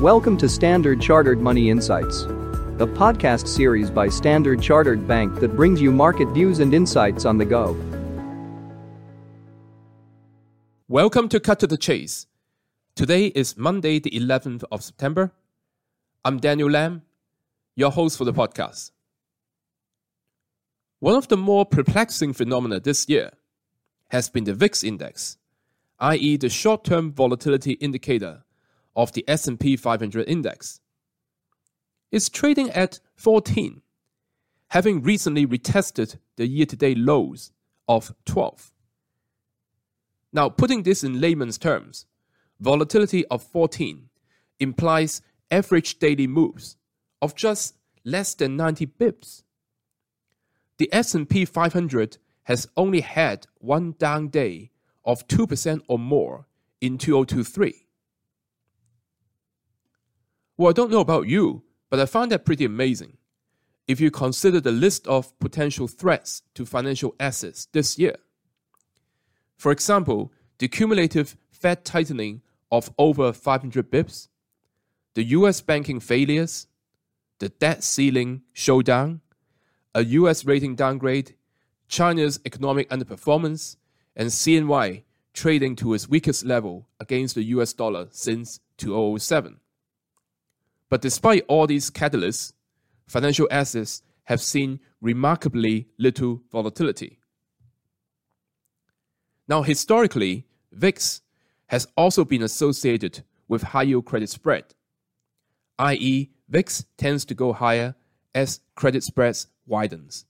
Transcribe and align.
Welcome 0.00 0.38
to 0.38 0.48
Standard 0.48 0.98
Chartered 1.02 1.42
Money 1.42 1.68
Insights, 1.68 2.22
a 2.22 2.86
podcast 2.86 3.46
series 3.46 3.90
by 3.90 4.08
Standard 4.08 4.62
Chartered 4.62 5.06
Bank 5.06 5.40
that 5.40 5.54
brings 5.54 5.82
you 5.82 5.92
market 5.92 6.26
views 6.28 6.58
and 6.60 6.72
insights 6.72 7.26
on 7.26 7.36
the 7.36 7.44
go. 7.44 7.76
Welcome 10.88 11.28
to 11.28 11.38
Cut 11.38 11.60
to 11.60 11.66
the 11.66 11.76
Chase. 11.76 12.26
Today 12.94 13.26
is 13.26 13.58
Monday, 13.58 13.98
the 13.98 14.08
11th 14.12 14.64
of 14.72 14.82
September. 14.82 15.32
I'm 16.24 16.38
Daniel 16.38 16.70
Lam, 16.70 17.02
your 17.76 17.90
host 17.90 18.16
for 18.16 18.24
the 18.24 18.32
podcast. 18.32 18.92
One 21.00 21.14
of 21.14 21.28
the 21.28 21.36
more 21.36 21.66
perplexing 21.66 22.32
phenomena 22.32 22.80
this 22.80 23.06
year 23.06 23.32
has 24.08 24.30
been 24.30 24.44
the 24.44 24.54
VIX 24.54 24.82
index, 24.82 25.36
i.e. 25.98 26.38
the 26.38 26.48
short-term 26.48 27.12
volatility 27.12 27.72
indicator 27.72 28.44
of 28.96 29.12
the 29.12 29.24
S&P 29.28 29.76
500 29.76 30.28
index. 30.28 30.80
It's 32.10 32.28
trading 32.28 32.70
at 32.70 33.00
14, 33.14 33.82
having 34.68 35.02
recently 35.02 35.46
retested 35.46 36.18
the 36.36 36.46
year-to-date 36.46 36.98
lows 36.98 37.52
of 37.88 38.14
12. 38.24 38.72
Now, 40.32 40.48
putting 40.48 40.82
this 40.82 41.04
in 41.04 41.20
layman's 41.20 41.58
terms, 41.58 42.06
volatility 42.60 43.26
of 43.26 43.42
14 43.42 44.08
implies 44.58 45.22
average 45.50 45.98
daily 45.98 46.26
moves 46.26 46.76
of 47.20 47.34
just 47.34 47.76
less 48.04 48.34
than 48.34 48.56
90 48.56 48.86
bips. 48.86 49.42
The 50.78 50.88
S&P 50.92 51.44
500 51.44 52.18
has 52.44 52.66
only 52.76 53.00
had 53.00 53.46
one 53.58 53.94
down 53.98 54.28
day 54.28 54.70
of 55.04 55.26
2% 55.28 55.82
or 55.88 55.98
more 55.98 56.46
in 56.80 56.98
2023. 56.98 57.86
Well, 60.60 60.68
I 60.68 60.74
don't 60.74 60.90
know 60.90 61.00
about 61.00 61.26
you, 61.26 61.62
but 61.88 62.00
I 62.00 62.04
find 62.04 62.30
that 62.30 62.44
pretty 62.44 62.66
amazing. 62.66 63.16
If 63.88 63.98
you 63.98 64.10
consider 64.10 64.60
the 64.60 64.70
list 64.70 65.06
of 65.06 65.32
potential 65.38 65.88
threats 65.88 66.42
to 66.52 66.66
financial 66.66 67.14
assets 67.18 67.66
this 67.72 67.98
year. 67.98 68.16
For 69.56 69.72
example, 69.72 70.34
the 70.58 70.68
cumulative 70.68 71.38
Fed 71.50 71.86
tightening 71.86 72.42
of 72.70 72.92
over 72.98 73.32
500 73.32 73.90
bips, 73.90 74.28
the 75.14 75.24
US 75.38 75.62
banking 75.62 75.98
failures, 75.98 76.66
the 77.38 77.48
debt 77.48 77.82
ceiling 77.82 78.42
showdown, 78.52 79.22
a 79.94 80.04
US 80.04 80.44
rating 80.44 80.74
downgrade, 80.74 81.36
China's 81.88 82.38
economic 82.44 82.86
underperformance, 82.90 83.76
and 84.14 84.28
CNY 84.28 85.04
trading 85.32 85.74
to 85.76 85.94
its 85.94 86.06
weakest 86.06 86.44
level 86.44 86.86
against 87.00 87.34
the 87.34 87.44
US 87.44 87.72
dollar 87.72 88.08
since 88.10 88.60
2007. 88.76 89.59
But 90.90 91.00
despite 91.00 91.44
all 91.48 91.66
these 91.66 91.90
catalysts, 91.90 92.52
financial 93.06 93.48
assets 93.50 94.02
have 94.24 94.42
seen 94.42 94.80
remarkably 95.00 95.88
little 95.98 96.42
volatility. 96.52 97.18
Now, 99.48 99.62
historically, 99.62 100.46
VIX 100.72 101.22
has 101.68 101.86
also 101.96 102.24
been 102.24 102.42
associated 102.42 103.22
with 103.48 103.62
high 103.62 103.84
yield 103.84 104.04
credit 104.04 104.28
spread, 104.28 104.64
i.e., 105.78 106.30
VIX 106.48 106.84
tends 106.96 107.24
to 107.24 107.34
go 107.34 107.52
higher 107.52 107.94
as 108.34 108.60
credit 108.74 109.02
spreads 109.02 109.46
widens. 109.66 110.26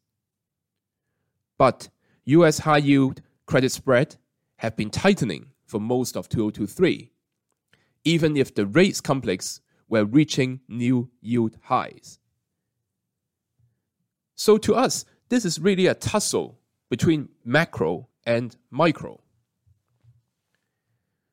But 1.59 1.89
US 2.25 2.59
high 2.61 2.79
yield 2.79 3.23
credit 3.47 3.73
spread 3.73 4.17
have 4.57 4.77
been 4.77 4.91
tightening 4.91 5.47
for 5.67 5.81
most 5.81 6.17
of 6.17 6.29
2023, 6.29 7.13
even 8.05 8.37
if 8.37 8.55
the 8.55 8.67
rates 8.67 9.01
complex 9.01 9.61
were 9.91 10.07
reaching 10.07 10.61
new 10.69 11.11
yield 11.21 11.59
highs. 11.65 12.19
So 14.37 14.57
to 14.57 14.75
us, 14.75 15.05
this 15.29 15.45
is 15.45 15.61
really 15.61 15.87
a 15.87 15.95
tussle 15.95 16.59
between 16.89 17.29
macro 17.45 18.09
and 18.25 18.57
micro. 18.71 19.21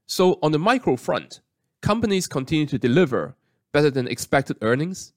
So 0.07 0.39
on 0.43 0.51
the 0.51 0.59
micro 0.59 0.97
front, 0.97 1.39
companies 1.81 2.27
continue 2.27 2.65
to 2.65 2.77
deliver 2.77 3.35
better 3.71 3.89
than 3.89 4.07
expected 4.07 4.57
earnings, 4.61 5.13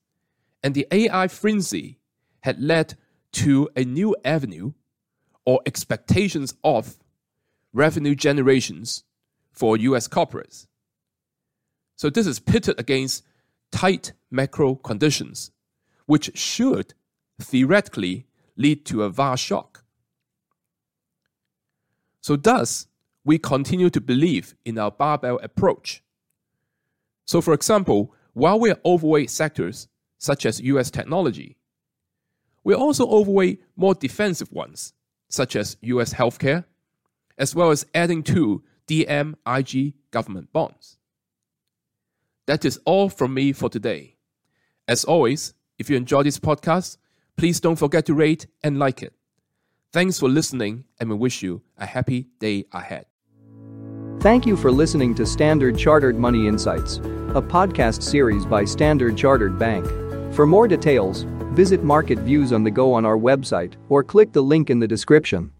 and 0.63 0.75
the 0.75 0.87
AI 0.93 1.27
frenzy 1.29 1.99
had 2.41 2.61
led 2.61 2.95
to 3.33 3.69
a 3.75 3.85
new 3.85 4.15
avenue 4.25 4.73
or 5.45 5.61
expectations 5.67 6.55
of 6.63 6.99
revenue 7.73 8.15
generations 8.15 9.05
for 9.53 9.77
US 9.77 10.09
corporates. 10.09 10.67
So 11.97 12.11
this 12.11 12.27
is 12.27 12.41
pitted 12.41 12.79
against 12.79 13.25
tight 13.71 14.13
macro 14.31 14.75
conditions, 14.75 15.51
which 16.07 16.37
should 16.37 16.95
theoretically 17.41 18.27
lead 18.57 18.85
to 18.87 19.03
a 19.03 19.11
VAR 19.11 19.37
shock. 19.37 19.85
So 22.21 22.37
thus, 22.37 22.87
we 23.25 23.39
continue 23.39 23.91
to 23.91 24.01
believe 24.01 24.55
in 24.65 24.79
our 24.79 24.91
barbell 24.91 25.39
approach. 25.43 26.03
So 27.25 27.41
for 27.41 27.55
example, 27.55 28.15
while 28.33 28.59
we 28.59 28.71
are 28.71 28.79
overweight 28.85 29.31
sectors 29.31 29.89
such 30.19 30.45
as 30.45 30.61
US 30.61 30.91
technology, 30.91 31.57
we 32.63 32.75
also 32.75 33.07
overweight 33.09 33.63
more 33.77 33.95
defensive 33.95 34.53
ones, 34.53 34.93
such 35.29 35.57
as 35.57 35.77
US 35.81 36.13
healthcare, 36.13 36.65
as 37.39 37.55
well 37.55 37.71
as 37.71 37.87
adding 37.95 38.23
to 38.25 38.63
DMIG 38.87 39.95
government 40.11 40.53
bonds. 40.53 40.99
That 42.51 42.65
is 42.65 42.81
all 42.85 43.09
from 43.09 43.33
me 43.33 43.53
for 43.53 43.71
today. 43.71 44.17
As 44.89 45.05
always, 45.05 45.55
if 45.79 45.89
you 45.89 45.97
enjoy 45.97 46.25
this 46.25 46.41
podcast, 46.41 46.97
please 47.37 47.61
don't 47.61 47.79
forget 47.79 48.07
to 48.07 48.13
rate 48.13 48.49
and 48.65 48.77
like 48.77 49.05
it. 49.05 49.15
Thanks 49.93 50.19
for 50.19 50.29
listening, 50.29 50.83
and 50.99 51.09
we 51.09 51.15
wish 51.15 51.45
you 51.45 51.63
a 51.79 51.87
happy 51.87 52.27
day 52.41 52.65
ahead. 52.73 53.07
Thank 54.19 54.47
you 54.47 54.57
for 54.57 54.73
listening 54.73 55.15
to 55.15 55.27
Standard 55.27 55.79
Chartered 55.79 56.19
Money 56.19 56.49
Insights, 56.49 56.97
a 56.97 57.41
podcast 57.41 58.03
series 58.03 58.45
by 58.45 58.65
Standard 58.65 59.17
Chartered 59.17 59.57
Bank. 59.57 59.87
For 60.35 60.45
more 60.45 60.67
details, 60.67 61.23
visit 61.53 61.85
Market 61.85 62.19
Views 62.19 62.53
on 62.53 62.65
the 62.65 62.71
Go 62.73 62.93
on 62.93 63.07
our 63.07 63.17
website 63.17 63.75
or 63.89 64.03
click 64.03 64.33
the 64.33 64.43
link 64.43 64.71
in 64.71 64.81
the 64.81 64.89
description. 64.89 65.53